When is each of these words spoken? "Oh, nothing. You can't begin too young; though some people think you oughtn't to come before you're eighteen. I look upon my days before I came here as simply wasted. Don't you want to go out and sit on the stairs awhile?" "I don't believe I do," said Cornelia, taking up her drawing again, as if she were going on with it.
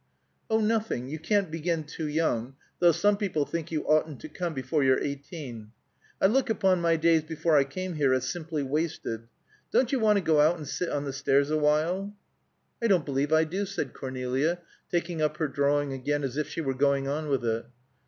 "Oh, 0.49 0.59
nothing. 0.59 1.09
You 1.09 1.19
can't 1.19 1.51
begin 1.51 1.83
too 1.83 2.07
young; 2.07 2.55
though 2.79 2.91
some 2.91 3.17
people 3.17 3.45
think 3.45 3.71
you 3.71 3.83
oughtn't 3.85 4.19
to 4.21 4.29
come 4.29 4.55
before 4.55 4.83
you're 4.83 4.97
eighteen. 4.99 5.73
I 6.19 6.25
look 6.25 6.49
upon 6.49 6.81
my 6.81 6.95
days 6.95 7.21
before 7.21 7.55
I 7.55 7.65
came 7.65 7.93
here 7.93 8.11
as 8.11 8.27
simply 8.27 8.63
wasted. 8.63 9.27
Don't 9.71 9.91
you 9.91 9.99
want 9.99 10.17
to 10.17 10.23
go 10.25 10.39
out 10.41 10.57
and 10.57 10.67
sit 10.67 10.89
on 10.89 11.05
the 11.05 11.13
stairs 11.13 11.51
awhile?" 11.51 12.15
"I 12.81 12.87
don't 12.87 13.05
believe 13.05 13.31
I 13.31 13.43
do," 13.43 13.63
said 13.63 13.93
Cornelia, 13.93 14.57
taking 14.89 15.21
up 15.21 15.37
her 15.37 15.47
drawing 15.47 15.93
again, 15.93 16.23
as 16.23 16.35
if 16.35 16.49
she 16.49 16.61
were 16.61 16.73
going 16.73 17.07
on 17.07 17.29
with 17.29 17.45
it. 17.45 17.67